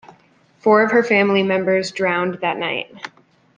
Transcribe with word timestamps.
Four 0.57 0.81
of 0.81 0.89
her 0.93 1.03
family 1.03 1.43
members 1.43 1.91
drowned 1.91 2.39
that 2.41 2.57
night. 2.57 2.91